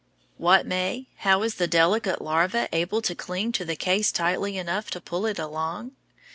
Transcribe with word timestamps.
What, 0.39 0.65
May? 0.65 1.09
How 1.17 1.43
is 1.43 1.53
the 1.53 1.67
delicate 1.67 2.23
larva 2.23 2.67
able 2.75 3.03
to 3.03 3.13
cling 3.13 3.51
to 3.51 3.63
the 3.63 3.75
case 3.75 4.11
tightly 4.11 4.57
enough 4.57 4.89
to 4.89 4.99
pull 4.99 5.27
it 5.27 5.37
along? 5.37 5.91